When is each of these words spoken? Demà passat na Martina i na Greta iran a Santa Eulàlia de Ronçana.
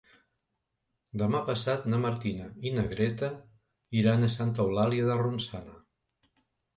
Demà 1.21 1.41
passat 1.49 1.83
na 1.93 1.99
Martina 2.05 2.47
i 2.67 2.71
na 2.77 2.85
Greta 2.93 3.29
iran 3.99 4.29
a 4.29 4.31
Santa 4.37 4.65
Eulàlia 4.65 5.11
de 5.11 5.19
Ronçana. 5.21 5.77